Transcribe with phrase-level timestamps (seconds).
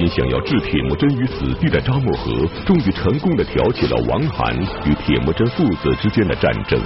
[0.00, 6.80] 心想要置铁木真于死地的扎木合，终于成功的挑起了王涵与铁木真父子之间的战争。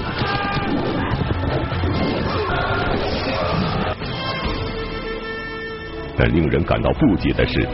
[6.16, 7.64] 但令人感到不解的是，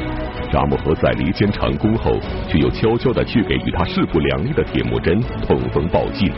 [0.52, 5.18] 扎木合在离间成功后，却又悄悄的去给与他势不两立的铁木真
[5.48, 6.30] 通风报信。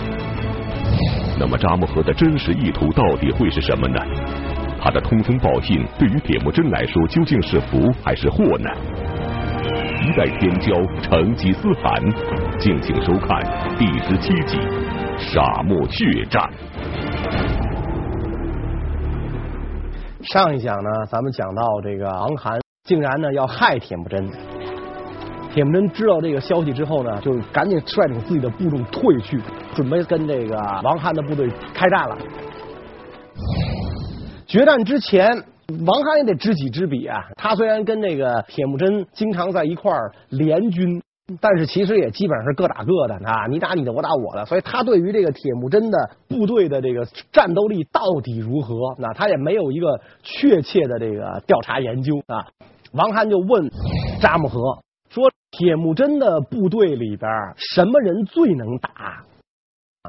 [1.40, 4.00] 那么扎木合的真实意图到底会是什么呢？
[4.85, 8.68] 他的通风报信对于铁木真来说究竟是福还是祸呢？
[10.03, 12.03] 一代天骄成吉思汗，
[12.58, 13.41] 敬请收看
[13.79, 14.58] 第十七集
[15.18, 16.43] 《沙漠血战》。
[20.32, 24.29] 上一讲呢，咱们讲到这个王涵竟然呢要害铁木真。
[25.53, 29.41] 铁木真知道这个消息之后呢，就赶紧率领自己的部众退去，
[29.77, 32.19] 准备跟这个王涵的部队开战了。
[34.52, 35.30] 决战之前，
[35.86, 37.16] 王涵也得知己知彼啊。
[37.36, 41.02] 他虽然跟那个铁木真经常在一块儿联军，
[41.40, 44.44] 但是其实也基本上是各打各的啊，你打你的，我打我的。
[44.44, 52.44] 所以他对于这个铁木真的部队的这个战斗力到底如何，那他也没有一个确切的这个调查研究啊。
[52.92, 53.70] 王涵就问
[54.20, 59.24] 扎木合说：“铁木真的部队里边什么人最能打？”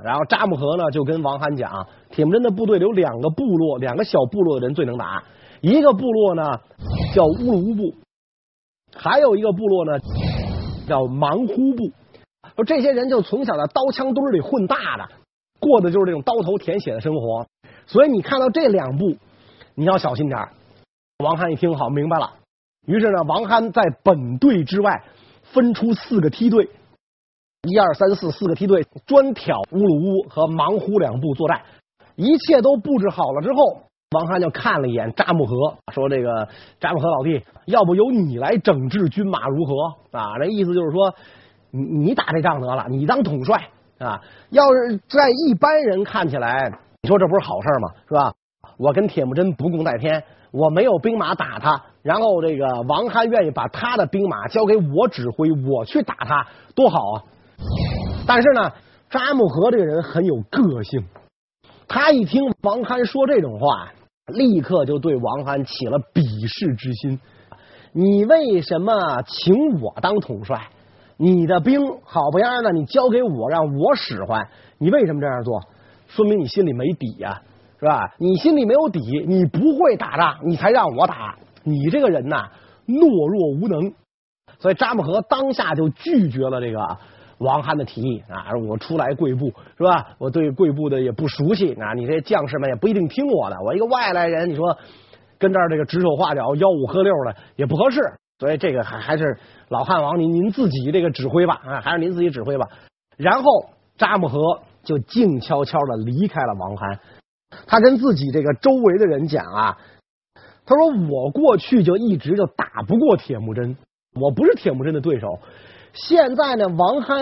[0.02, 5.24] 然后扎木合呢就跟王涵讲，铁木真的部队有两个部落，两个小部落的人最能打。
[5.62, 6.60] 一个部落呢
[7.14, 7.94] 叫乌鲁乌部，
[8.96, 10.00] 还有一个部落呢
[10.88, 11.92] 叫芒呼部。
[12.56, 15.08] 说这些人就从小在刀枪堆里混大的，
[15.60, 17.46] 过的就是这种刀头舔血的生活。
[17.86, 19.16] 所以你看到这两部，
[19.76, 20.40] 你要小心点。
[21.24, 22.34] 王涵一听好明白了，
[22.88, 25.04] 于是呢，王涵在本队之外
[25.44, 26.68] 分出四个梯队。
[27.64, 31.61] 一二三四四个梯队专挑乌鲁乌和芒呼两部作战，
[32.17, 36.50] 一切都布置好了之后，王涵就看了一眼扎木合，说：“这个
[36.81, 39.73] 扎木合老弟，要不由你来整治军马如何？”
[40.12, 41.16] 啊，这意思就是说，
[41.72, 44.19] 你你打这仗得了，你当统帅啊。
[44.50, 46.69] 要是在一般人看起来，
[47.02, 47.90] 你说这不是好事吗？
[48.09, 48.34] 是吧？
[48.78, 50.22] 我跟铁木真不共戴天，
[50.52, 57.23] 我没有兵马打他，然后这个王涵愿意把他的兵马交给我指挥，我去打他，多好啊！
[58.25, 58.72] 但是呢，
[59.09, 61.03] 扎木合这个人很有个性，
[61.88, 63.91] 他一听王憨说这种话，
[64.28, 67.19] 立刻就对王憨起了鄙视之心。
[67.91, 70.69] 你为什么请我当统帅？
[71.18, 74.50] 你的兵好不样的，你交给我让我使唤，
[74.80, 75.62] 你为什么这样做？
[76.08, 77.41] 说明你心里没底呀，
[77.80, 78.16] 是吧？
[78.18, 81.38] 你心里没有底，你不会打仗，你才让我打。
[81.64, 82.50] 你这个人呐，
[82.88, 83.94] 懦弱无能。
[84.59, 86.97] 所以扎木合当下就拒绝了这个。
[87.44, 90.16] 王翰的提议啊，我初来贵部是吧？
[90.18, 93.58] 我对贵部的也不熟悉啊，你这将士们也不一定听我的。
[93.64, 94.78] 我一个外来人，你说
[95.38, 98.00] 跟这儿这个指手画脚、吆五喝六的也不合适。
[98.40, 99.38] 所以这个还还是
[99.70, 102.68] 老汉王您您自己这个指挥吧啊，还是您自己指挥吧。
[103.16, 103.44] 然后
[103.96, 104.40] 扎木合
[104.84, 107.00] 就静悄悄的离开了王翰。
[107.68, 109.78] 他跟自己这个周围的人讲啊，
[110.66, 113.78] 他说我过去就一直就打不过铁木真，
[114.20, 115.40] 我不是铁木真的对手。
[115.94, 117.20] 现在呢，王憨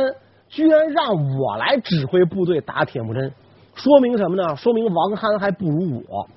[0.48, 3.32] 居然让我来指挥部队打铁木真，
[3.76, 4.56] 说明什么呢？
[4.56, 6.28] 说明王憨还不如我，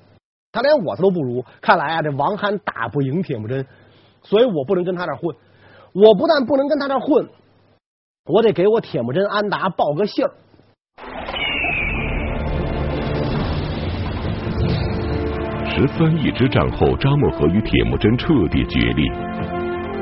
[0.51, 1.43] 他连我他都不如。
[1.61, 3.65] 看来啊，这王憨打不赢铁木真，
[4.21, 5.35] 所以我不能跟他这混。
[5.93, 7.25] 我不但不能跟他这混，
[8.25, 10.31] 我得给我铁木真安达报个信儿。
[15.69, 19.34] 十三义之战后，扎木合与铁木真彻底决裂。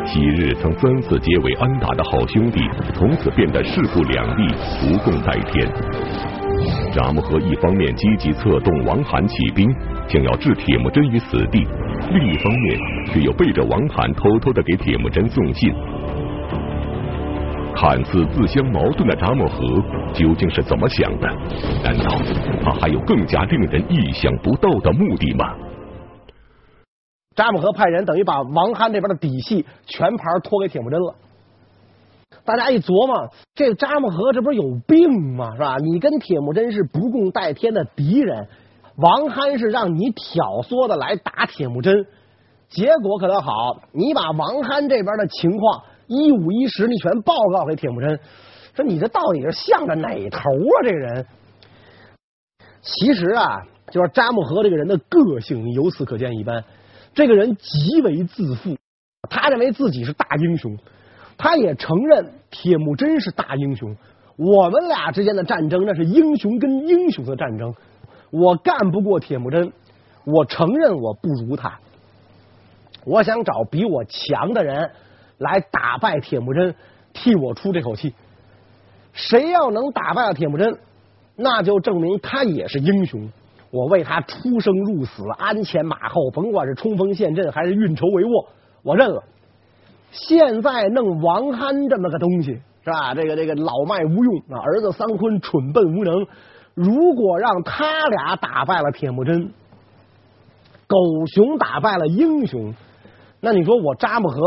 [0.06, 2.59] 昔日曾三次结为安达的好兄弟，
[2.94, 4.47] 从此变得势不两立，
[4.81, 5.68] 不共戴天。
[6.94, 9.74] 札木合一方面积极策动王涵起兵，
[10.08, 11.62] 想要置铁木真于死地；
[12.12, 15.74] 另一方面却又背着王涵偷偷的给铁木真送信。
[17.75, 19.63] 看似自相矛盾的札木合
[20.13, 21.28] 究竟是怎么想的？
[21.84, 22.22] 难道
[22.63, 25.56] 他还有更加令人意想不到的目的吗？
[27.35, 31.15] 扎木合派人等于把王憨这边的底细全盘托给铁木真了。
[32.45, 35.53] 大家一琢磨，这扎木合这不是有病吗？
[35.53, 35.77] 是吧？
[35.77, 38.47] 你跟铁木真是不共戴天的敌人，
[38.97, 42.06] 王憨是让你挑唆的来打铁木真，
[42.69, 48.19] 结果可倒好，你把王憨这边的情况一五一十，你全报告给铁木真，
[48.75, 50.75] 说你这到底是向着哪头啊？
[50.83, 51.25] 这个人，
[52.81, 56.63] 其实啊，就是扎木合这个人的个性，由此可见一斑。
[57.13, 58.77] 这个人极为自负，
[59.30, 60.77] 他认为自己是大英雄，
[61.38, 63.95] 他也承认铁木真是大英雄。
[64.36, 67.74] 我们俩之间的战争，那是英雄跟英雄的战争。
[68.31, 69.71] 我干不过铁木真，
[70.25, 71.80] 我承认我不如他。
[73.06, 74.92] 我想找比我强的人
[75.38, 76.74] 来打败铁木真，
[77.13, 78.16] 替我出这口气。
[79.12, 80.80] 谁要能打败了铁木真，
[81.36, 83.30] 那就证明他也是英雄。
[83.74, 88.46] 我为他出生入死，鞍前马后，甭管是冲锋陷阵还是运筹帷幄，
[88.84, 89.24] 我认了。
[90.12, 93.16] 现在弄王憨这么个东西，是吧？
[93.16, 96.28] 这个这个老迈无用啊，儿子桑坤蠢笨无能。
[96.75, 99.52] 如果让他俩打败了铁木真，
[100.86, 100.96] 狗
[101.34, 102.76] 熊打败了英雄，
[103.42, 104.38] 那你说我扎木合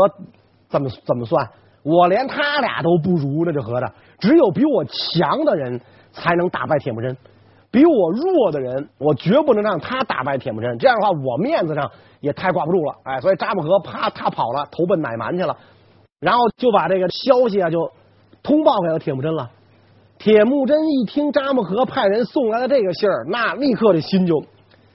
[0.69, 1.49] 怎么怎么算？
[1.83, 5.81] 我连他俩都不如，那就合着只有比我强的人
[6.13, 7.17] 才能打败铁木真。
[7.69, 10.77] 比我弱的人，我绝不能让他打败铁木真。
[10.79, 11.91] 这样的话，我面子上
[12.21, 12.95] 也太挂不住了。
[13.03, 15.55] 哎，所以扎木合啪，他跑了，投奔乃蛮去了，
[16.19, 17.91] 然后就把这个消息啊，就
[18.41, 19.51] 通报给了铁木真了。
[20.17, 24.43] 铁木真一听扎木合派人送来的这个信儿，那立刻这心就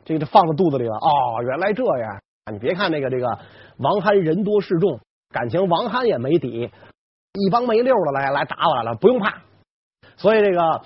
[0.05, 0.95] 这个就放到肚子里了。
[0.95, 2.21] 哦，原来这样。
[2.51, 3.39] 你别看那个这个
[3.79, 4.99] 王憨人多势众，
[5.31, 6.71] 感情王憨也没底，
[7.35, 9.35] 一帮没溜的来来打我来了，不用怕。
[10.17, 10.81] 所以这个。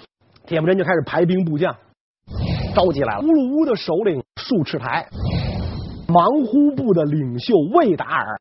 [0.47, 1.77] 铁木真就开始排兵布将，
[2.73, 5.09] 召集来了乌鲁乌的首领术赤台，
[6.07, 8.41] 忙忽部的领袖魏达尔。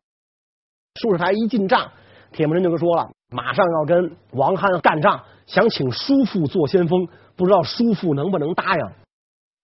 [1.02, 1.90] 术赤台一进帐，
[2.32, 8.86] 铁木真就跟说了，马上要跟王憨干仗，想请叔父做先锋，不知道叔父能不能答应？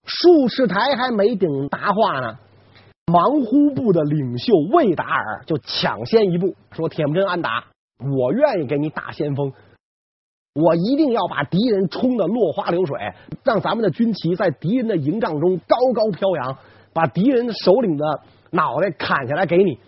[0.06, 2.40] 术赤台还没顶答话呢，
[3.14, 7.66] 忙忽部的领袖魏达尔就抢先一步说：“铁木真安达，
[8.00, 9.54] 我愿意给你打先锋。”
[10.54, 12.98] 我一定要把敌人冲得落花流水，
[13.44, 16.58] 让咱们的军旗在敌人的营帐中高高飘扬，
[16.94, 18.20] 把敌人首领的
[18.52, 19.80] 脑袋砍下来给你。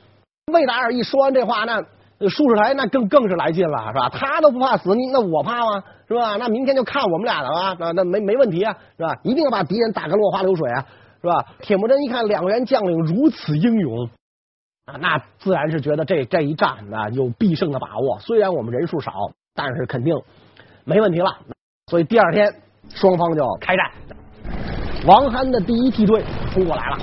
[0.54, 1.82] 魏达尔一说完这话，那
[2.30, 4.10] 术赤台那更更是来劲了，是吧？
[4.10, 5.84] 他都不怕死，你那我怕吗？
[6.08, 6.38] 是吧？
[6.38, 9.14] 那明天就看我们俩的了，那那没没问题啊，是吧？
[9.24, 10.86] 一定要把敌人打个落花流水啊，
[11.22, 11.46] 是吧？
[11.60, 14.10] 铁木真一看两员将领如此英勇
[14.86, 18.18] 啊，那自然是觉得这这一战啊有必胜的把握。
[18.20, 19.12] 虽然我们人数少，
[19.54, 20.16] 但是肯定。
[20.86, 21.28] 没问题了，
[21.88, 22.54] 所以第二天
[22.90, 23.86] 双方就开战。
[25.06, 26.98] 王憨的第一梯队冲过来了，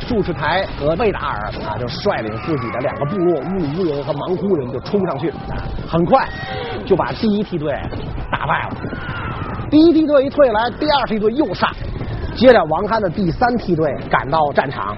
[0.00, 5.30] 术赤台和魏达尔啊就率领自己的两个部落乌鲁乌人和忙忽人就冲上去，
[5.86, 6.26] 很快
[6.86, 7.72] 就把第一梯队
[8.30, 8.76] 打败了。
[9.70, 11.70] 第一梯队一退来，第二梯队又上，
[12.34, 14.96] 接着王憨的第三梯队赶到战场，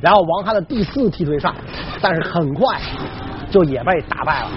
[0.00, 1.54] 然后王憨的第四梯队上，
[2.00, 2.78] 但是很快
[3.50, 4.48] 就也被打败了。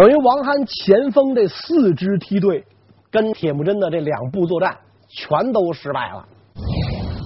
[0.00, 2.64] 等于王憨前锋这四支梯队
[3.10, 4.78] 跟铁木真的这两部作战
[5.10, 6.24] 全都失败了，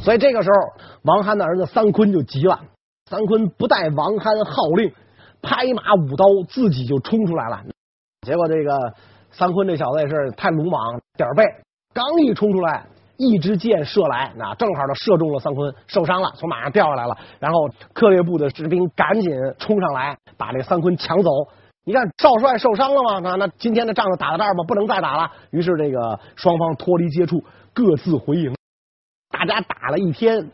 [0.03, 2.61] 所以这个时候王憨的儿子三坤就急了。
[3.09, 4.93] 三坤不待王憨号令，
[5.41, 7.63] 拍马舞刀，自己就冲出来了。
[8.27, 8.93] 结果这个
[9.31, 11.45] 三坤这小子也是太鲁莽，点儿背，
[11.93, 12.87] 刚一冲出来，
[13.19, 17.17] 一支箭射来，那正好就射中了桑坤，受伤了，从马上掉下来了。
[17.39, 19.31] 然后克烈部的士兵赶紧
[19.61, 21.31] 冲上来，把这个桑昆抢走。
[21.85, 23.19] 你看少帅受伤了吗？
[23.21, 25.31] 那那今天的仗就打到这儿吧，不能再打了。
[25.51, 27.45] 于是这个双方脱离接触，
[27.75, 28.55] 各自回营。
[29.31, 30.51] 大家打了一天，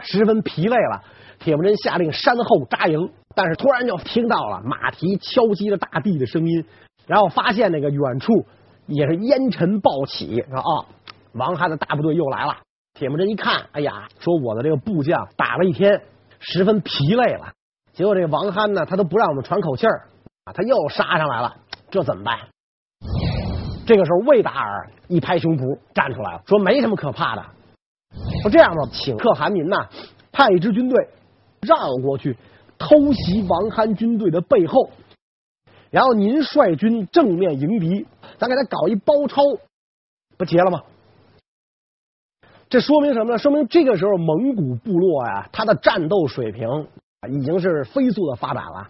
[0.00, 1.02] 十分疲累了。
[1.38, 6.64] 铁木真下令山后扎营，但是突然就听到了马蹄敲击着大地的声音，
[7.06, 8.32] 然后发现那个远处
[8.86, 10.86] 也是烟尘暴起，说啊，
[11.32, 12.58] 王憨的大部队又来了。
[12.92, 16.02] 铁木真一看，哎呀，说我的这个部将打了一天，
[16.40, 17.52] 十分疲累了。
[17.94, 20.08] 结果这王憨呢，他都不让我们喘口气儿
[20.44, 21.56] 啊，他又杀上来了，
[21.90, 22.36] 这怎么办？
[23.86, 27.44] 这个时候，魏达尔一拍胸脯站出来了，说没什么可怕的。
[28.42, 29.88] 说这样吧，请可汗您呐，
[30.32, 31.08] 派一支军队
[31.60, 32.36] 绕过去
[32.78, 34.90] 偷袭王憨军队的背后，
[35.90, 38.04] 然后您率军正面迎敌，
[38.38, 39.40] 咱给他搞一包抄，
[40.36, 40.82] 不结了吗？
[42.68, 43.38] 这说明什么呢？
[43.38, 46.88] 说明这个时候蒙古部落呀，他的战斗水平。
[47.28, 48.86] 已经是飞速的发展了，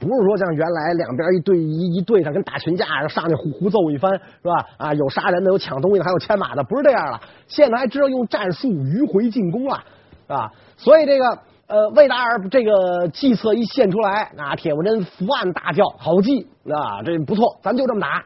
[0.00, 4.66] 不是说像原来两边一对一一对上跟打群架，上去胡胡揍一番是吧？
[4.76, 7.20] 啊，有杀人的，有抢东西的，还有牵马的，不是这样了。
[7.46, 9.82] 现在还知道用战术迂回进攻了，
[10.26, 11.24] 啊，所以这个
[11.66, 18.24] 呃魏达尔这个计策一献出来，啊，铁木真伏案大叫，好计啊，这不错，咱就这么打。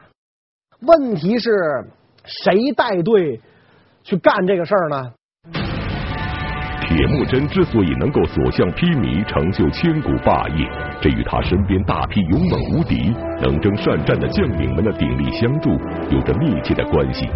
[0.81, 1.51] 问题是
[2.25, 3.39] 谁带队
[4.03, 5.13] 去干这个事儿呢？
[6.93, 10.67] 铁木真之所以能够所向披靡，成就千古霸业，
[10.99, 15.69] 这与他身边大批勇猛无敌、能征善战的将领们的鼎力相助
[16.09, 17.29] 有着密切的关系。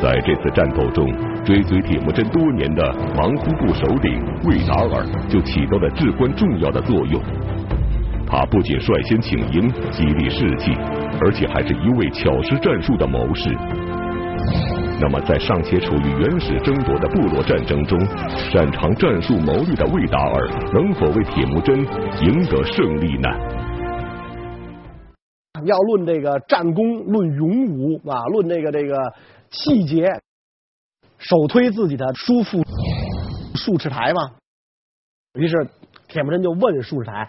[0.00, 1.04] 在这次战斗中，
[1.44, 7.20] 追随铁木真多年的忙忽部首领魏达尔就起到了至关重要的作用。
[8.28, 10.70] 他不仅率先请缨，激励士气，
[11.20, 13.50] 而且还是一位巧施战术的谋士。
[15.00, 17.98] 那么，在尚且处于原始争夺的部落战争中，
[18.50, 21.76] 擅长战术谋略的魏达尔能否为铁木真
[22.22, 23.28] 赢得胜利呢？
[25.64, 29.12] 要论这个战功，论勇武啊，论这个这个
[29.50, 30.06] 气节，
[31.18, 32.62] 首推自己的叔父
[33.56, 34.32] 术赤台嘛。
[35.34, 35.68] 于是
[36.08, 37.28] 铁木真就问术赤台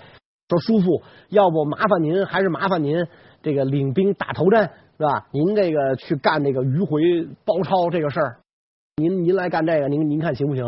[0.50, 3.06] 说：“叔父，要不麻烦您，还是麻烦您
[3.42, 5.28] 这个领兵打头阵？”是吧？
[5.32, 8.38] 您这个去干这个迂回包抄这个事儿，
[8.96, 10.64] 您您来干这个，您您看行不行？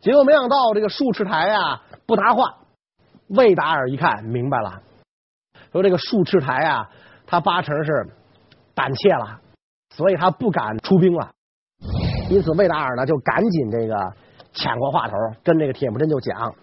[0.00, 2.58] 结果没想到这个术赤台啊不答话。
[3.28, 4.82] 魏达尔一看明白了，
[5.72, 6.90] 说这个术赤台啊，
[7.26, 8.06] 他八成是
[8.74, 9.40] 胆怯了，
[9.94, 11.30] 所以他不敢出兵了。
[12.30, 14.12] 因此魏达尔呢就赶紧这个
[14.52, 16.54] 抢过话头，跟这个铁木真就讲，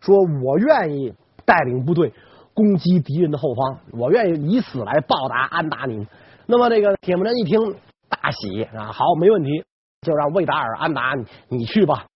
[0.00, 1.14] 说我愿意
[1.44, 2.12] 带领部队。
[2.54, 6.06] 攻击敌人的后方，我愿意以死来报答安达您。
[6.46, 7.58] 那么这个铁木真一听
[8.08, 9.64] 大喜啊，好，没问题，
[10.02, 12.06] 就让魏达尔安达你你去吧。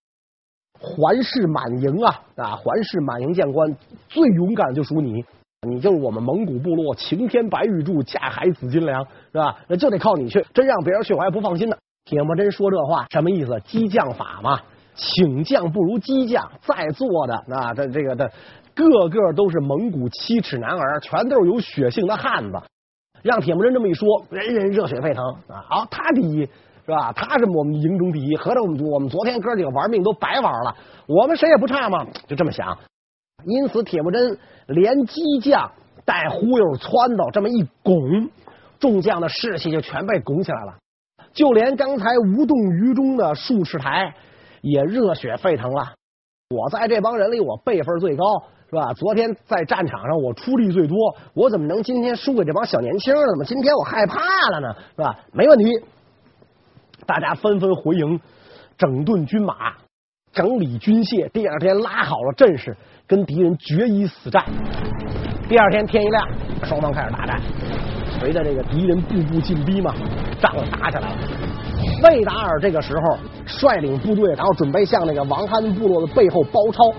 [0.80, 3.76] 环视满营啊啊，环视满营将官
[4.08, 5.24] 最勇敢就属你，
[5.66, 9.58] 你就是我们蒙古部落擎天白玉柱，架海紫金梁，是吧？
[9.66, 11.76] 那就得靠你去，真让别人去我还不放心呢。
[12.04, 13.60] 铁木真说这话什么意思？
[13.64, 14.60] 激将法嘛，
[14.94, 18.30] 请将不如激将，在座的啊，这这个的。
[18.84, 22.58] 个个都是蒙古七尺男儿，全都是有血性的汉子。
[23.22, 25.64] 让铁木真这么一说，人人热血沸腾啊！
[25.68, 26.42] 好，他第一
[26.86, 27.12] 是吧？
[27.12, 32.78] 他是我们营中第一，合着我们我们昨天哥几个玩命都白玩了，我们谁也不差嘛，就这么想。
[33.44, 35.70] 因此，铁木真连激将
[36.04, 38.30] 带忽悠撺掇这么一拱，
[38.78, 40.74] 众将的士气就全被拱起来了。
[41.32, 44.14] 就连刚才无动于衷的术赤台
[44.62, 45.94] 也热血沸腾了。
[46.50, 48.24] 我在这帮人里，我辈分最高。
[48.70, 48.92] 是吧？
[48.92, 53.26] 昨天在战场上我出力最多，我怎么能今天输给这帮小年轻了？
[53.26, 54.20] 怎么今天我害怕
[54.50, 54.74] 了呢？
[54.94, 55.18] 是吧？
[55.32, 55.64] 没问题，
[57.06, 58.20] 大家纷纷回营，
[58.76, 59.72] 整顿军马，
[60.32, 61.30] 整理军械。
[61.30, 64.44] 第二天拉好了阵势，跟敌人决一死战。
[65.48, 66.28] 第二天天一亮，
[66.64, 67.40] 双方开始大战。
[68.20, 69.94] 随着这个敌人步步进逼嘛，
[70.42, 71.16] 仗打起来了。
[72.02, 76.92] 魏达尔这个时候率领部队，然后准备向那个王憨部落的背后包抄。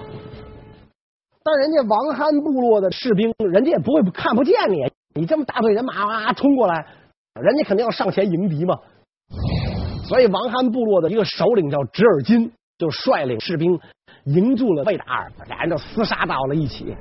[1.42, 6.86] 但人家王憨部落的士兵，人家也不会看不见你，你这么大队人马啊冲过来，
[7.42, 8.78] 人家肯定要上前迎敌嘛。
[10.08, 13.80] 所以王憨部落的一个首领叫直尔金，就率领士兵
[14.26, 16.96] 迎住了魏达尔，俩人就厮杀到了一起。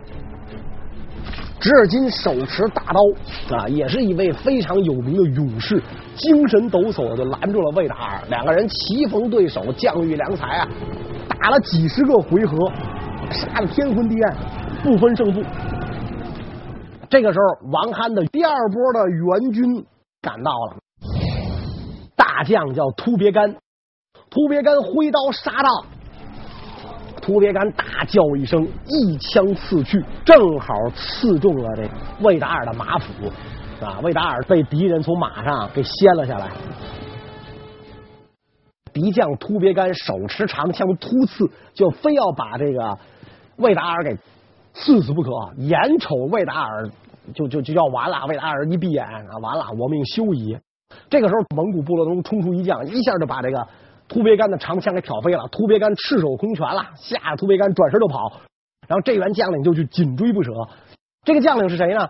[1.61, 5.83] 直尔金手持大刀啊，也是一位非常有名的勇士，
[6.14, 10.68] 精神抖擞的就拦住了魏达尔，两个人棋逢对手，将遇良才啊，
[11.28, 12.57] 打了几十个回合。
[13.30, 14.37] 杀的天昏地暗，
[14.82, 15.42] 不分胜负。
[17.11, 19.87] 这个时候，王憨的第二波的援军
[20.20, 20.76] 赶到了，
[22.14, 23.56] 大将叫突别干，
[24.30, 25.87] 突别干挥刀杀到，
[27.23, 31.88] 突别干大叫一声，一枪刺去，正好刺中了这
[32.20, 33.06] 魏达尔的马腹，
[33.82, 36.50] 啊，魏达尔被敌人从马上给掀了下来。
[38.92, 42.99] 敌将突别干手持长枪突刺，就非要把这个。
[43.58, 44.16] 魏达尔给
[44.72, 46.88] 刺死不可，眼瞅魏达尔
[47.34, 50.58] 就就就要完了，魏达尔一闭眼啊，完了，我命休矣。
[51.10, 53.66] 这个时候，蒙古部落中冲出一将，一下就把这个
[54.08, 55.46] 突别干的长枪给挑飞了。
[55.48, 58.40] 突别干赤手空拳了，吓得突别干转身就跑。
[58.86, 60.50] 然后这员将领就去紧追不舍。
[61.24, 62.08] 这个将领是谁呢？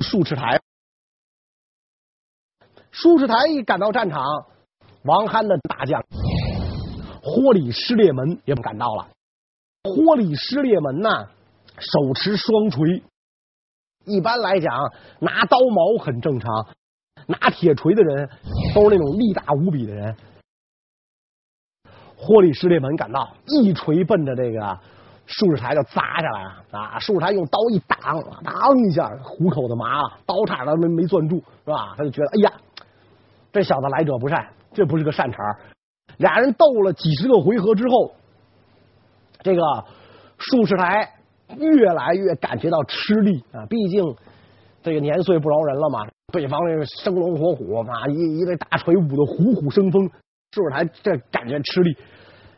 [0.00, 0.58] 术赤台。
[2.90, 4.24] 术赤台一赶到战场，
[5.04, 6.02] 王憨的大将
[7.22, 9.06] 豁里失列门也不赶到了。
[9.86, 11.28] 豁里失烈门呐，
[11.78, 13.02] 手持双锤。
[14.04, 14.74] 一般来讲，
[15.20, 16.66] 拿刀矛很正常，
[17.26, 18.28] 拿铁锤的人
[18.74, 20.16] 都是那种力大无比的人。
[22.16, 24.78] 豁里失烈门赶到，一锤奔着这个
[25.26, 26.98] 术赤台就砸下来了啊！
[26.98, 27.98] 术赤台用刀一挡，
[28.44, 31.94] 当一下虎口的麻了，刀叉都没没攥住，是吧？
[31.96, 32.52] 他就觉得哎呀，
[33.52, 35.38] 这小子来者不善，这不是个善茬。
[36.18, 38.14] 俩人斗了几十个回合之后。
[39.46, 39.62] 这个
[40.38, 41.08] 术士台
[41.56, 44.02] 越来越感觉到吃力啊，毕竟
[44.82, 46.00] 这个年岁不饶人了嘛。
[46.32, 50.10] 北方这个生龙活虎啊，一一对大锤舞的虎虎生风，
[50.50, 51.96] 术赤台这感觉吃力，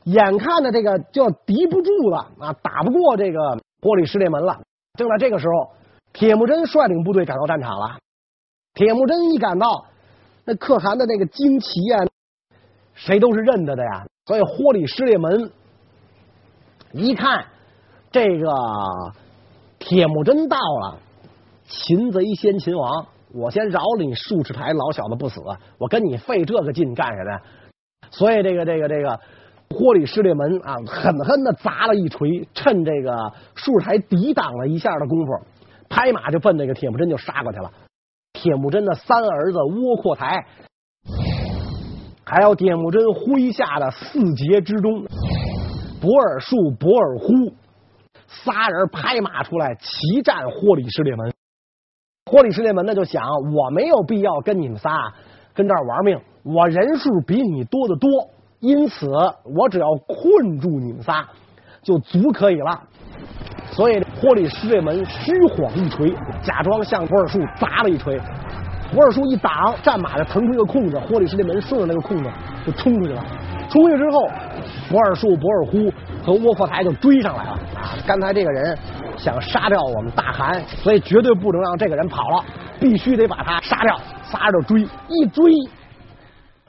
[0.04, 3.38] 眼看着这个就要敌不住了啊，打不过这个
[3.82, 4.58] 豁里失烈门了。
[4.98, 5.70] 正在这个时候，
[6.14, 7.98] 铁木真率领部队赶到战场了。
[8.72, 9.84] 铁木真一赶到，
[10.46, 12.06] 那可汗的那个旌旗啊，
[12.94, 14.06] 谁都是认得的呀。
[14.24, 15.52] 所以豁里失烈门。
[16.92, 17.44] 一看，
[18.10, 18.50] 这个
[19.78, 20.98] 铁木真到了，
[21.66, 25.40] 擒贼先擒王我先饶了你术士台老小子不死，
[25.78, 27.42] 我跟你费这个劲干什么呀？
[28.10, 29.20] 所以这个这个这个
[29.68, 35.32] 豁里失烈门啊，狠狠的砸了一锤，趁这个术士台抵挡了一下的功夫，
[35.90, 37.70] 拍马就奔那个铁木真就杀过去了。
[38.32, 40.46] 铁木真的三儿子窝阔台，
[42.24, 45.04] 还有铁木真麾下的四杰之中，
[46.00, 47.26] 博尔术、博尔忽，
[48.26, 51.32] 仨人拍马出来齐战霍里失列门。
[52.30, 53.24] 霍里失列门呢就想，
[53.54, 55.12] 我没有必要跟你们仨
[55.54, 58.08] 跟这儿玩命，我人数比你多得多，
[58.60, 59.08] 因此
[59.56, 61.26] 我只要困住你们仨
[61.82, 62.82] 就足可以了。
[63.70, 68.20] 所以霍里失列门虚晃一锤，假装向博尔术砸了一锤。
[68.92, 72.30] 博尔术一挡，战马就腾出一个空子，霍里失列门顺着那个空子
[72.64, 73.24] 就冲出去了。
[73.68, 74.28] 出去之后，
[74.90, 75.92] 博尔术、博尔忽
[76.24, 77.50] 和窝阔台就追上来了。
[77.74, 78.76] 啊，刚才这个人
[79.16, 82.44] 想杀掉我们大汗，所以绝对不能让这个人跑了，
[82.80, 84.00] 必须得把他杀掉。
[84.24, 85.52] 仨人就追，一追，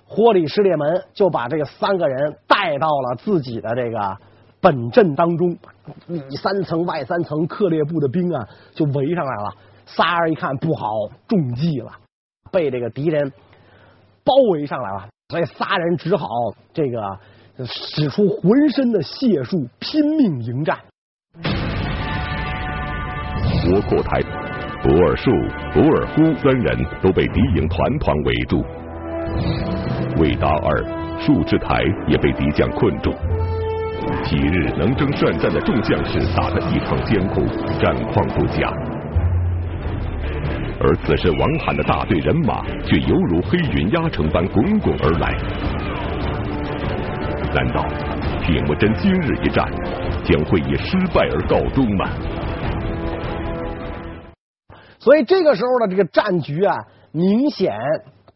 [0.05, 4.17] 豁里失烈门就把这三个人带到了自己的这个
[4.59, 5.57] 本阵当中，
[6.07, 9.53] 里三层外三层，克烈部的兵啊就围上来了。
[9.85, 10.89] 仨人一看不好，
[11.27, 11.91] 中计了，
[12.51, 13.31] 被这个敌人
[14.23, 15.07] 包围上来了。
[15.29, 16.25] 所以仨人只好
[16.73, 16.99] 这个
[17.63, 20.75] 使出浑身的解数，拼命迎战。
[23.71, 24.19] 窝阔台、
[24.81, 25.29] 博尔术、
[25.71, 28.65] 博尔忽三人都被敌营团团围住，
[30.17, 33.11] 为达二术士台也被敌将困住。
[34.23, 37.45] 几日能征善战的众将士打得异常艰苦，
[37.79, 38.73] 战况不佳。
[40.81, 45.35] 而此时王罕的大队人马却犹如黑云压城般滚滚而来。
[47.53, 47.83] 难道
[48.41, 49.67] 铁木真今日一战
[50.23, 52.09] 将会以失败而告终吗？
[54.99, 56.77] 所以这个时候的这个战局啊，
[57.11, 57.73] 明显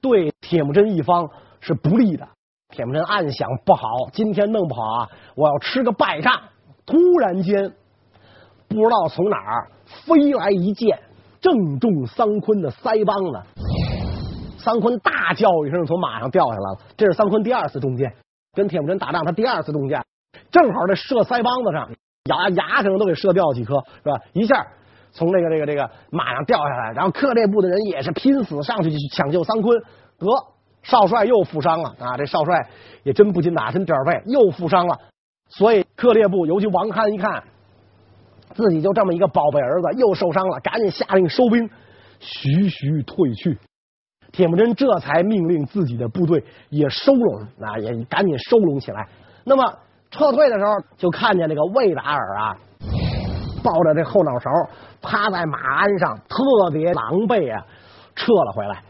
[0.01, 1.29] 对铁木真一方
[1.62, 2.27] 是不利的。
[2.69, 6.33] 铁木真暗想：不好，今天弄不好啊，我要吃个败仗。
[6.85, 7.72] 突然间，
[8.68, 11.00] 不知道从哪儿飞来一箭。
[11.44, 16.79] 正中桑坤的腮帮子，桑坤大叫一声，从马上掉下来了。
[16.96, 18.16] 这是桑坤第二次中箭，
[18.53, 20.01] 跟铁木真打仗，他第二次中箭，
[20.51, 21.92] 正好在射腮帮子上，
[22.29, 24.16] 牙牙可能都给射掉几颗，是吧？
[24.32, 24.66] 一下
[25.12, 29.77] 从那个这个这个马上掉下来，然后克烈部的人也是拼死上去去抢救桑坤，
[30.18, 30.25] 得
[30.82, 32.16] 少帅又负伤了啊！
[32.16, 32.70] 这少帅
[33.03, 34.98] 也真不禁打，真点儿背，又负伤了。
[35.50, 37.44] 所以克烈部，尤其王罕一看。
[38.53, 41.70] 自己就这么一个宝贝儿子又受伤了，赶紧下令收兵，
[42.20, 43.57] 徐徐退去。
[44.31, 49.07] 铁木真这才命令自己的部队也收拢，啊，也赶紧收拢起来。
[49.44, 49.63] 那么
[50.09, 52.57] 撤退的时候，就看见这个魏达尔啊，
[53.63, 54.50] 抱着这后脑勺
[55.01, 57.66] 趴在马鞍上，特别狼狈啊，
[58.16, 58.83] 撤了回来。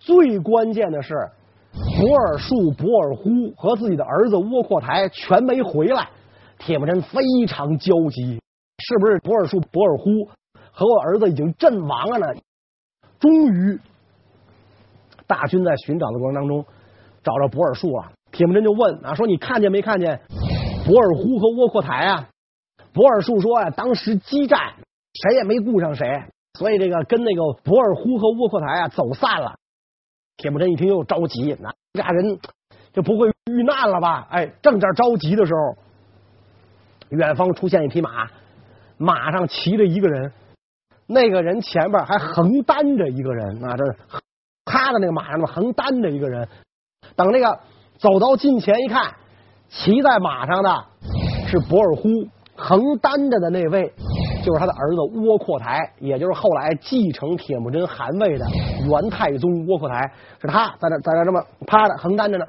[0.00, 1.14] 最关键的是，
[1.72, 6.08] 博尔术、博尔忽和自己的儿子窝阔台全没回来，
[6.58, 8.40] 铁木真非常焦急。
[8.78, 10.28] 是不是博尔术、博尔忽
[10.72, 12.40] 和我儿子已经阵亡了呢？
[13.20, 13.78] 终于，
[15.26, 16.64] 大军在寻找的过程当中
[17.22, 18.12] 找着博尔术了。
[18.32, 20.20] 铁木真就问啊，说你看见没看见
[20.84, 22.28] 博尔忽和窝阔台啊？
[22.92, 24.58] 博尔术说啊，当时激战，
[25.14, 26.24] 谁也没顾上谁，
[26.58, 29.54] 所以这个跟那个博尔忽和窝阔台啊走散了。
[30.36, 32.40] 铁木真一听又着急，那俩人
[32.92, 34.26] 就不会遇难了吧？
[34.30, 35.78] 哎，正这着急的时候，
[37.10, 38.28] 远方出现一匹马。
[38.96, 40.32] 马上骑着一个人，
[41.06, 43.96] 那个人前边还横担着一个人啊，这是
[44.64, 46.48] 他的那个马上横担着一个人。
[47.16, 47.60] 等那个
[47.98, 49.12] 走到近前一看，
[49.68, 50.84] 骑在马上的
[51.46, 52.08] 是博尔忽，
[52.56, 53.92] 横担着的那位
[54.44, 58.46] 就是他的儿子窝阔台，也就是后来继承铁木真汗位的
[58.88, 62.46] 元太宗窝阔台，是他在那在那这么趴着横担着呢。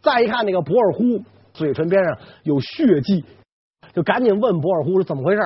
[0.00, 1.22] 再一看那个博尔忽，
[1.52, 3.24] 嘴唇边上有血迹，
[3.92, 5.42] 就赶紧问博尔忽是怎么回事。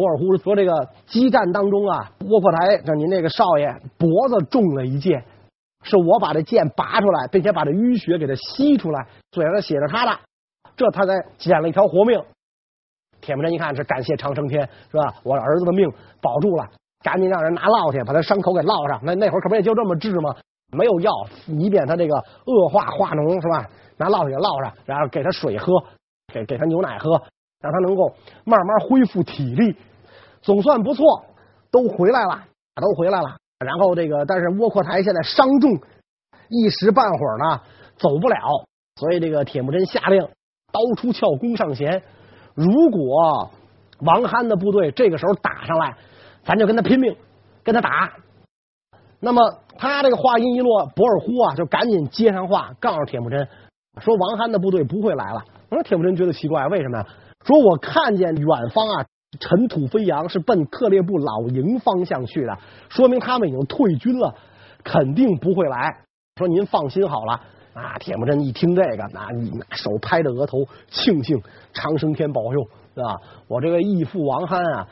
[0.00, 5.22] 博尔忽说：“这个激战当中啊，窝阔台，这您那个少爷脖子中了一箭，
[5.82, 10.18] 是我把这箭拔出来，并且把这淤血给他吸出来，嘴上写着他的，
[10.74, 12.18] 这他才捡了一条活命。”
[13.20, 15.12] 铁木真一看是感谢长生天，是吧？
[15.22, 15.86] 我儿子的命
[16.22, 16.66] 保住了，
[17.02, 18.98] 赶紧让人拿烙铁把他伤口给烙上。
[19.02, 20.34] 那那会儿可不也就这么治吗？
[20.72, 21.12] 没有药，
[21.46, 23.68] 以免他这个恶化化脓，是吧？
[23.98, 25.74] 拿烙铁给烙上，然后给他水喝，
[26.32, 27.22] 给给他牛奶喝。
[27.62, 28.10] 让他能够
[28.46, 29.76] 慢慢恢复体力，
[30.42, 31.24] 总算不错，
[31.70, 32.42] 都回来了，
[32.76, 33.36] 都回来了。
[33.58, 35.70] 然后这个，但是窝阔台现在伤重，
[36.48, 37.60] 一时半会儿呢
[37.96, 38.36] 走不了，
[38.96, 40.22] 所以这个铁木真下令
[40.72, 42.02] 刀出鞘，弓上弦。
[42.54, 43.50] 如果
[44.00, 45.94] 王憨的部队这个时候打上来，
[46.42, 47.14] 咱就跟他拼命，
[47.62, 48.10] 跟他打。
[49.20, 49.42] 那么
[49.76, 53.46] 他这个话音一落，博尔忽啊就赶紧接上话，告诉铁木真
[54.00, 55.44] 说王憨的部队不会来了。
[55.68, 57.06] 我说铁木真觉得奇怪，为什么呀？
[57.44, 59.04] 说我看见远方啊
[59.38, 64.34] 尘土飞扬，是奔克烈部老营方向去的，说明他们已经退军了，
[64.82, 65.98] 肯定不会来。
[66.36, 67.40] 说您放心好了。
[67.72, 71.40] 啊，铁木真一听这个，那你拿手拍着额头，庆幸
[71.72, 72.60] 长生天保佑，
[72.96, 73.16] 是吧？
[73.46, 74.88] 我这个义父王憨啊，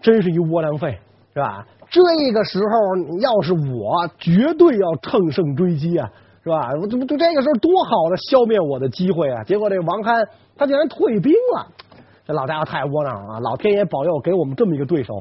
[0.00, 1.00] 真是一窝囊废，
[1.34, 1.66] 是吧？
[1.90, 2.00] 这
[2.32, 6.08] 个时候要是我，绝对要乘胜追击啊，
[6.44, 6.70] 是吧？
[6.80, 9.42] 我这不就这个时候多好的消灭我的机会啊！
[9.42, 11.66] 结果这王憨他竟然退兵了，
[12.30, 13.40] 这老家伙太窝囊了！
[13.40, 15.20] 老天爷保佑，给我们这么一个对手。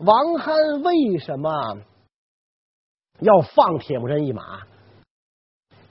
[0.00, 1.50] 王憨为什么
[3.20, 4.60] 要放铁木真一马？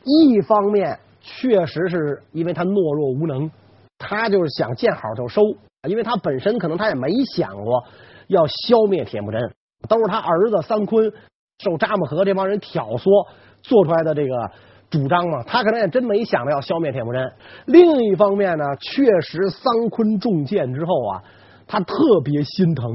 [0.04, 3.50] 一方面确实是因为他懦弱无能，
[3.98, 5.42] 他就是想见好就收，
[5.90, 7.84] 因为他本身可能他也没想过
[8.28, 9.42] 要消灭铁木真，
[9.90, 11.12] 都是他儿子三坤
[11.58, 13.28] 受扎木合这帮人挑唆
[13.64, 14.52] 做出来的这个
[14.92, 17.34] 主张嘛，他可能也真没想着要消灭铁木真。
[17.66, 21.24] 另一方面呢，确实桑坤中箭之后啊，
[21.66, 22.86] 他特别心疼，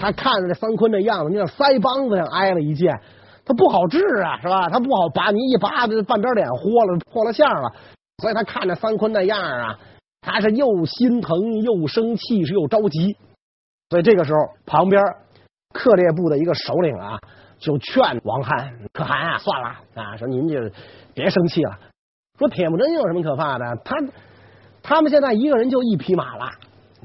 [0.00, 2.98] 他看着这桑坤的样子，你像腮帮子上挨了一箭。
[3.46, 4.70] 他不好治啊，是吧？
[4.70, 7.74] 他不好拔，你一拔，这半边脸豁了，破了相了。
[8.22, 9.78] 所以他看着桑坤那样啊，
[10.22, 13.16] 他是又心疼又生气，是又着急。
[13.90, 15.02] 所以这个时候，旁边
[15.74, 17.18] 克烈部的一个首领啊，
[17.64, 20.58] 就劝王憨：“可汗啊，算了啊，说您就
[21.14, 21.78] 别生气了。
[22.38, 23.64] 说铁木真有什么可怕的？
[23.84, 23.96] 他
[24.82, 26.44] 他们现在一个人就一匹马了。”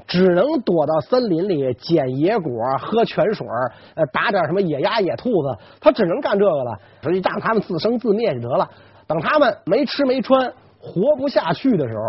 [0.06, 3.46] 只能躲到森林里捡野果、喝泉水，
[3.94, 6.76] 呃，打点什么野鸭、野兔子，他只能干这个了。
[7.00, 8.68] 所以让他们自生自灭就得了。
[9.06, 12.02] 等他们没吃没穿、活不下去的时候，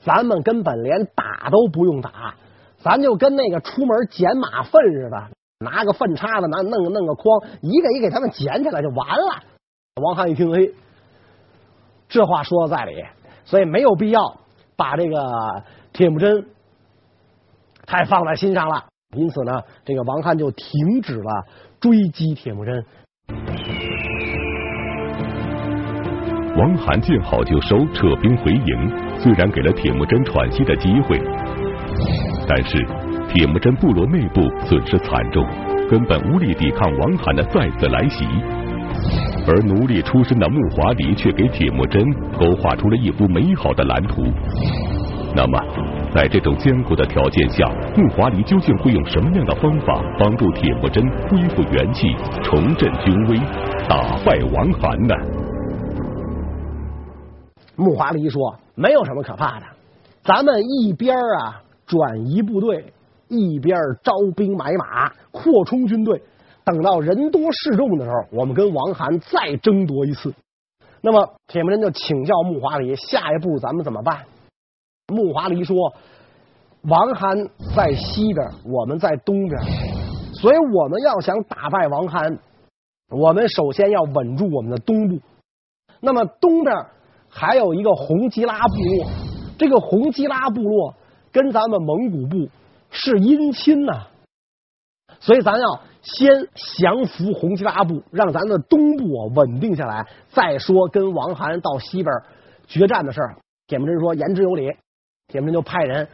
[0.00, 2.34] 咱们根本连打都不用打，
[2.78, 5.28] 咱就跟那个出门捡马粪似的，
[5.62, 7.24] 拿个粪叉子，拿弄个弄个筐，
[7.60, 9.42] 一个一个给他们捡起来就完了。
[10.02, 10.66] 王翰一听，哎，
[12.08, 13.04] 这话说的在理，
[13.44, 14.40] 所以没有必要
[14.74, 16.46] 把这个铁木真。
[17.86, 21.44] 太放在心上了，因此呢，这个王翰就停止了
[21.78, 22.84] 追击铁木真。
[26.56, 31.20] 王翰见好就收，撤兵回营，虽然给了铁木真喘息的机会，
[32.48, 32.86] 但是
[33.32, 35.46] 铁木真部落内部损失惨重，
[35.88, 38.24] 根本无力抵抗王憨的再次来袭。
[39.46, 44.24] 而奴隶出身的木华黎却给铁木真勾画出了一幅美好的蓝图。
[45.34, 45.62] 那么。
[46.12, 47.64] 在这种艰苦的条件下，
[47.96, 52.08] 木华黎究竟会用什么样的方法帮助铁木真恢复元气、
[52.42, 53.38] 重振军威、
[53.88, 55.14] 打败王憨呢？
[57.76, 59.66] 木华黎说：“没有什么可怕的，
[60.24, 62.86] 咱们一边啊转移部队，
[63.30, 66.22] 一边招兵买马，扩充军队。
[66.62, 70.34] 等到人多势众的时候，我们跟王涵再争夺一次。”
[71.00, 74.18] 那么铁木真就请教木华黎：“下一步咱们怎么办？”
[75.08, 75.74] 木华黎说
[76.86, 79.62] ：“王涵在西边，我们在东边，
[80.34, 82.38] 所以我们要想打败王涵，
[83.08, 85.18] 我们首先要稳住我们的东部。
[86.00, 86.76] 那么东边
[87.28, 89.10] 还有一个红吉拉部落，
[89.58, 90.94] 这个红吉拉部落
[91.32, 92.48] 跟咱们蒙古部
[92.90, 94.06] 是姻亲呐，
[95.20, 96.48] 所以咱要先
[96.78, 102.14] 降服洪吉拉部，让咱的东部稳定下来，再说跟王憨到西边
[102.66, 103.36] 决战的事儿。”
[103.68, 104.76] 铁木真说：“言之有理。”
[105.28, 106.08] 铁木真就派人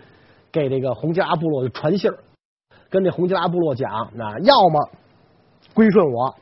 [0.53, 2.19] 给这个洪吉拉部落传信儿，
[2.91, 4.91] 跟这洪吉拉部落讲：啊，要么
[5.73, 6.35] 归顺我，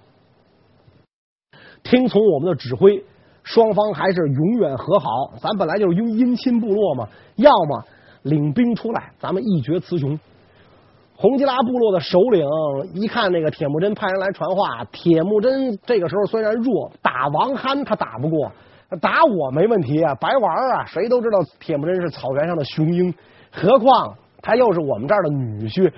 [1.85, 3.05] 听从我们的指挥，
[3.45, 5.09] 双方还是永远和好。
[5.41, 7.09] 咱本来就是姻姻亲部落嘛。
[7.37, 7.85] 要么
[8.25, 10.19] 领兵出来，咱们一决雌雄。
[11.17, 12.45] 洪吉拉部落的首领
[12.93, 18.51] 一看那个铁木真派人来传话，铁木真这个时候虽然弱，打王憨他打不过。
[19.01, 20.85] 打我没问题啊，白玩啊！
[20.87, 23.13] 谁都知道铁木真是草原上的雄鹰，
[23.51, 25.93] 何况他又是我们这儿的女婿，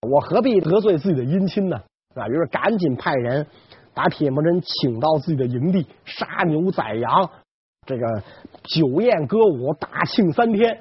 [0.00, 1.76] 我何必得罪自己的姻亲呢？
[2.14, 3.46] 啊，于是赶紧派人
[3.92, 7.28] 把铁木真请到自己的营地，杀牛宰羊，
[7.86, 8.22] 这个
[8.62, 10.78] 酒宴歌舞，大庆三天，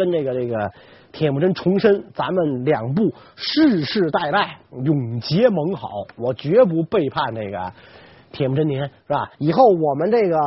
[0.00, 0.72] 跟这个这个
[1.12, 7.72] 铁木真重申，咱们两部世世代代永结盟好，我绝不背叛这个
[8.32, 9.30] 铁木真您，是吧？
[9.38, 10.38] 以后我们这个。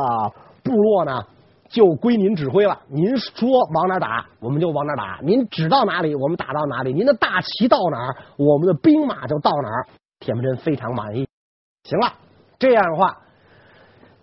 [0.64, 1.22] 部落呢，
[1.68, 2.80] 就归您指挥了。
[2.88, 6.90] 您说往哪打，我们就往哪打；您指到哪里，我们打到哪里。
[6.94, 9.86] 您的大旗到哪儿，我们的兵马就到哪儿。
[10.20, 11.28] 铁木真非常满意。
[11.82, 12.14] 行了，
[12.58, 13.18] 这样的话，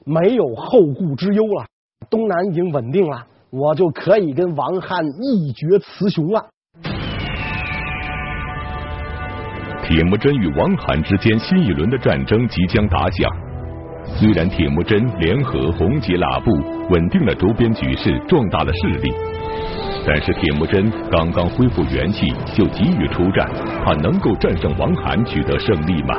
[0.03, 1.67] 没有后顾之忧了。
[2.09, 6.45] 东南已经稳定了，我就可以跟王翰一决雌雄了。
[9.83, 13.29] 铁木真与王罕之间新一轮的战争即将打响。
[14.05, 16.51] 虽然铁木真联合红杰剌部
[16.89, 19.13] 稳定了周边局势，壮大了势力，
[20.07, 23.45] 但是铁木真刚刚恢复元气就急于出战，
[23.83, 26.15] 他能够战胜王罕取得胜利吗？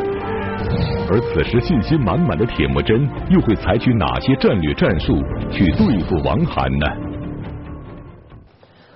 [1.10, 5.14] 而此时信心满满的铁木真又会采取哪些战略战术
[5.50, 6.86] 去对付王罕呢？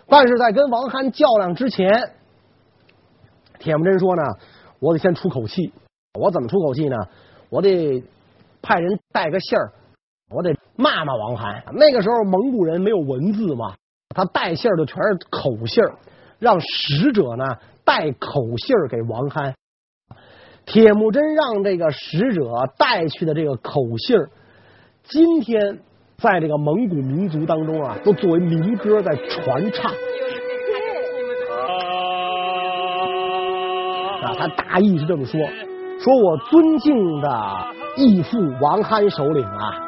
[0.09, 2.13] 但是在跟王憨较量之前，
[3.59, 4.23] 铁木真说呢，
[4.79, 5.73] 我得先出口气。
[6.19, 6.97] 我怎么出口气呢？
[7.51, 8.05] 我得
[8.63, 9.73] 派人带个信儿，
[10.31, 11.65] 我得骂骂王憨。
[11.73, 13.75] 那个时候蒙古人没有文字嘛，
[14.15, 15.97] 他带信儿的全是口信儿，
[16.39, 17.45] 让使者呢
[17.85, 19.55] 带口信儿给王憨。
[20.65, 24.31] 铁木真让这个使者带去的这个口信儿，
[25.03, 25.81] 今天。
[26.19, 29.93] 在这个蒙古民族当中啊，都作为民歌在传唱。
[34.23, 35.39] 啊，他大意是这么说：
[36.01, 37.29] 说我尊敬的
[37.97, 39.79] 义父王罕首领啊，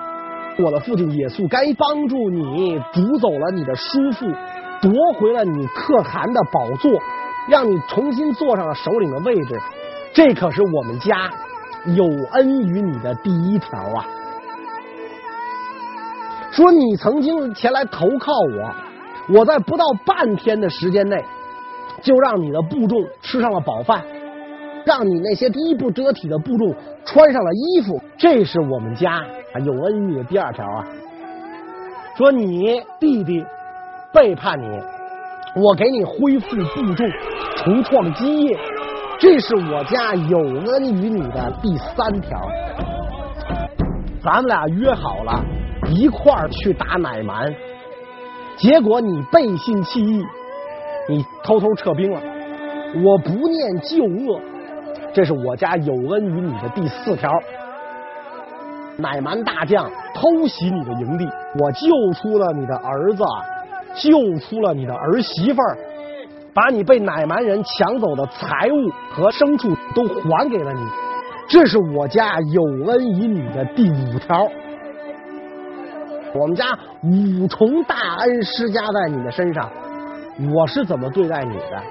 [0.59, 4.27] 我的父亲也速该帮助你逐走了你的叔父，
[4.83, 6.91] 夺回了你可汗的宝座，
[7.49, 9.59] 让你重新坐上了首领的位置。
[10.13, 11.31] 这可是我们家
[11.97, 14.07] 有恩于你的第一条啊。
[16.51, 21.23] 说你曾经前来投靠我，我在不到半天的时间内，
[22.03, 24.03] 就让你的部众吃上了饱饭，
[24.85, 29.23] 让你那些衣不遮体的部众穿上了衣服，这是我们家
[29.65, 30.85] 有恩于你的第二条啊。
[32.17, 33.45] 说你弟弟
[34.13, 34.67] 背叛你，
[35.63, 37.07] 我给你恢复部众，
[37.57, 38.59] 重创基业，
[39.21, 42.41] 这是我家有恩于你的第三条。
[44.25, 45.45] 咱们俩约好了。
[45.91, 47.55] 一块儿去打乃蛮，
[48.57, 50.23] 结果你背信弃义，
[51.09, 52.21] 你偷偷撤兵了。
[53.05, 54.41] 我不念旧恶，
[55.13, 57.31] 这是我家有恩于你的第四条。
[58.97, 61.25] 乃蛮大将偷袭你的营地，
[61.61, 63.23] 我救出了你的儿子，
[63.95, 65.63] 救出了你的儿媳妇，
[66.53, 70.81] 把你被乃蛮人抢走的财物和牲畜都还给了你，
[71.49, 74.49] 这是我家有恩于你的第五条。
[76.35, 79.71] 我们家五重大恩施加在你的身上，
[80.55, 81.83] 我是怎么对待你的？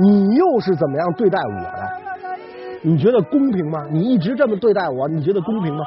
[0.00, 1.88] 你又是怎么样对待我的？
[2.82, 3.86] 你觉得公平吗？
[3.90, 5.84] 你一直这么对待我，你觉得公平吗？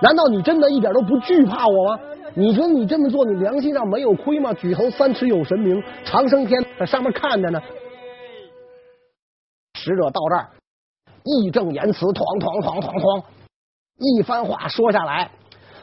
[0.00, 1.98] 难道你真的一点都不惧怕我吗？
[2.34, 4.52] 你觉得你这么做，你良心上没有亏吗？
[4.52, 7.60] 举头三尺有神明，长生天在上面看着呢。
[9.74, 10.48] 使者到这儿，
[11.24, 13.22] 义正言辞，哐哐哐哐哐，
[13.98, 15.30] 一番话说下来。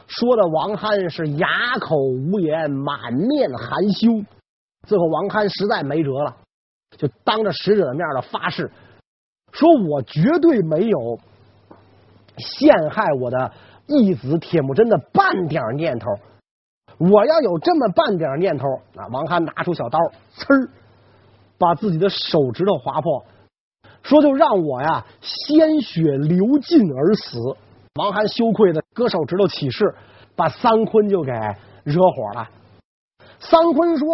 [0.07, 1.47] 说的王憨是哑
[1.79, 4.23] 口无言，满面含羞。
[4.87, 6.37] 最后王憨实在没辙了，
[6.97, 8.71] 就当着使者的面的发誓，
[9.51, 11.19] 说我绝对没有
[12.37, 13.51] 陷害我的
[13.87, 16.07] 义子铁木真的半点念头。
[16.97, 19.99] 我要有这么半点念头，啊，王憨拿出小刀，
[20.37, 20.69] 呲儿
[21.57, 23.25] 把自己的手指头划破，
[24.03, 27.39] 说就让我呀鲜血流尽而死。
[27.95, 29.85] 王涵羞愧的割手指头起誓，
[30.35, 31.31] 把桑坤就给
[31.85, 32.45] 惹火了。
[33.39, 34.05] 桑坤说：“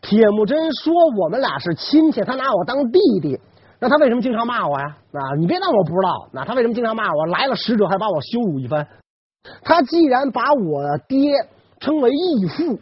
[0.00, 3.38] 铁木真说我们俩是亲戚，他拿我当弟弟，
[3.78, 4.96] 那他为什么经常骂我呀？
[5.12, 7.26] 啊，你别当我不知道，那他为什么经常骂我？
[7.26, 8.88] 来了使者还把我羞辱一番。
[9.62, 11.32] 他既然把我爹
[11.80, 12.78] 称为义父，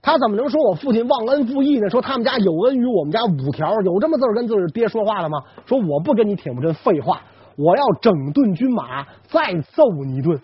[0.00, 1.90] 他怎么能说我父亲忘恩负义呢？
[1.90, 5.42] 说他们家有恩于我们家五条，有这么字跟自己爹说话的吗？
[5.66, 7.20] 说我不跟你铁木真废话。”
[7.56, 10.38] 我要整顿军马，再揍你一顿。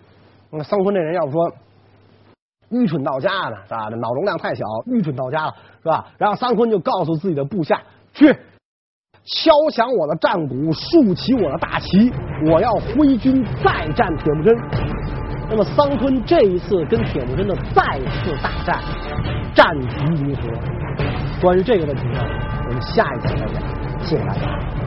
[0.51, 1.51] 那桑坤这人要不说
[2.69, 3.89] 愚蠢到家呢，是吧？
[3.89, 6.07] 脑容量太小，愚蠢到家了，是吧？
[6.17, 7.81] 然后桑坤就告诉自己的部下
[8.13, 8.33] 去
[9.23, 12.11] 敲响我的战鼓，竖起我的大旗，
[12.49, 14.55] 我要挥军再战铁木真。
[15.49, 18.81] 那么桑坤这一次跟铁木真的再次大战，
[19.53, 20.41] 战局如何？
[21.41, 22.19] 关于这个问题呢，
[22.67, 23.61] 我们下一讲再讲。
[24.01, 24.80] 谢谢大家。